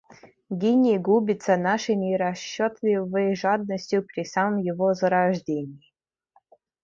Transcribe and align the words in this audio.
Гений 0.49 0.97
губится 0.97 1.57
нашей 1.57 1.93
нерасчетливой 1.95 3.35
жадностью 3.35 4.03
при 4.03 4.23
самом 4.23 4.57
его 4.57 4.95
зарождении. 4.95 5.93